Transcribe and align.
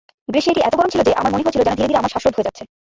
গ্রীষ্মে 0.31 0.51
এটি 0.53 0.61
এত 0.67 0.73
গরম 0.77 0.89
ছিল 0.93 1.01
যে 1.07 1.11
আমার 1.19 1.31
মনে 1.33 1.43
হয়েছিল 1.45 1.61
যেন 1.65 1.75
ধীরে 1.77 1.87
ধীরে 1.89 1.99
আমার 2.01 2.13
শ্বাসরোধ 2.13 2.35
হয়ে 2.37 2.47
যাচ্ছে। 2.47 2.63